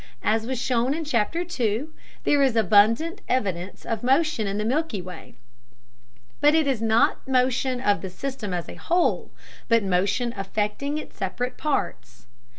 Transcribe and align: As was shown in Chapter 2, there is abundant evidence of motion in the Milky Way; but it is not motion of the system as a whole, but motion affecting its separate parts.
As 0.23 0.47
was 0.47 0.59
shown 0.59 0.95
in 0.95 1.05
Chapter 1.05 1.45
2, 1.45 1.93
there 2.23 2.41
is 2.41 2.55
abundant 2.55 3.21
evidence 3.29 3.85
of 3.85 4.01
motion 4.01 4.47
in 4.47 4.57
the 4.57 4.65
Milky 4.65 4.99
Way; 4.99 5.35
but 6.39 6.55
it 6.55 6.65
is 6.65 6.81
not 6.81 7.27
motion 7.27 7.79
of 7.79 8.01
the 8.01 8.09
system 8.09 8.51
as 8.51 8.67
a 8.67 8.73
whole, 8.73 9.29
but 9.67 9.83
motion 9.83 10.33
affecting 10.35 10.97
its 10.97 11.17
separate 11.17 11.55
parts. 11.55 12.25